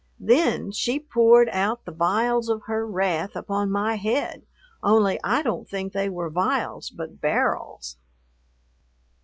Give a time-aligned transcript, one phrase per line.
[0.19, 4.47] Then she poured out the vials of her wrath upon my head,
[4.81, 7.97] only I don't think they were vials but barrels.